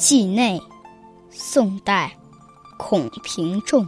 [0.00, 0.58] 季内，
[1.28, 2.16] 宋代，
[2.78, 3.86] 孔平仲。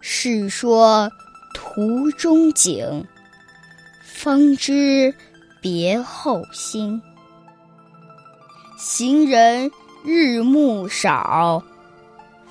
[0.00, 1.12] 世说
[1.52, 3.06] 途中景，
[4.02, 5.14] 方知
[5.60, 7.02] 别后心。
[8.78, 9.70] 行人
[10.02, 11.62] 日暮少，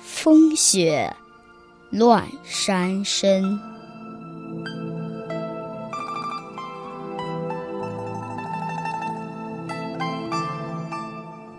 [0.00, 1.12] 风雪
[1.90, 3.60] 乱山深。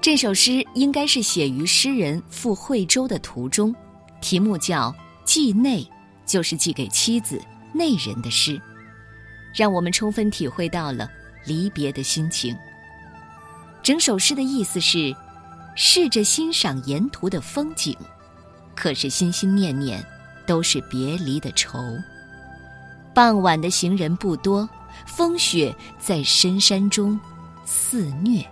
[0.01, 3.73] 这首诗应该是写于诗人赴惠州的途中，
[4.19, 4.89] 题目叫
[5.23, 5.83] 《寄内》，
[6.25, 7.39] 就是寄给妻子
[7.71, 8.59] 内人的诗，
[9.53, 11.07] 让我们充分体会到了
[11.45, 12.57] 离别的心情。
[13.83, 15.15] 整首诗的意思是，
[15.75, 17.95] 试着欣赏沿途的风景，
[18.75, 20.03] 可是心心念念
[20.47, 21.77] 都是别离的愁。
[23.13, 24.67] 傍晚的行人不多，
[25.05, 27.19] 风雪在深山中
[27.65, 28.39] 肆虐。《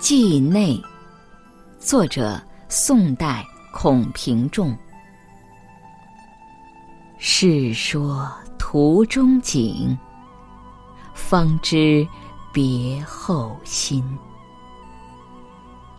[0.00, 0.74] 寄内》，
[1.78, 4.74] 作者宋代孔平仲。
[7.18, 9.96] 世说途中景，
[11.12, 12.08] 方知
[12.50, 14.02] 别后心。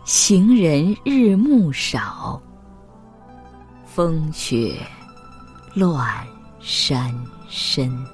[0.02, 2.42] 行人日暮少，
[3.86, 4.76] 风雪
[5.74, 6.26] 乱
[6.60, 7.14] 山
[7.48, 8.04] 深。